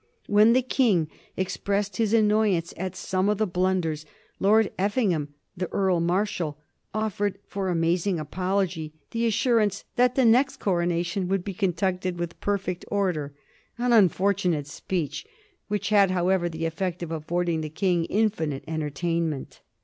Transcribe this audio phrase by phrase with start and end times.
[0.25, 4.03] When the King expressed his annoyance at some of the blunders,
[4.39, 6.57] Lord Effingham, the Earl Marshal,
[6.91, 12.83] offered, for amazing apology, the assurance that the next coronation would be conducted with perfect
[12.87, 13.35] order,
[13.77, 15.23] an unfortunate speech,
[15.67, 19.61] which had, however, the effect of affording the King infinite entertainment.